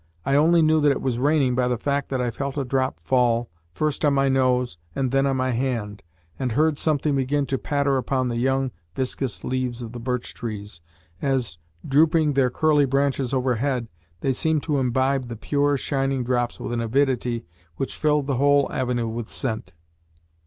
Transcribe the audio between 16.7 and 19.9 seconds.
an avidity which filled the whole avenue with scent.